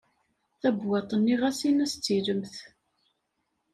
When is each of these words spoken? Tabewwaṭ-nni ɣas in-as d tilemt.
Tabewwaṭ-nni 0.61 1.35
ɣas 1.41 1.59
in-as 1.69 1.93
d 1.97 2.01
tilemt. 2.05 2.55